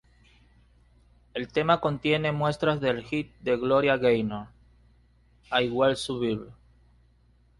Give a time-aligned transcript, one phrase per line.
[1.35, 4.47] El tema contiene muestras del hit de Gloria Gaynor
[5.51, 6.51] 'I will Survive'.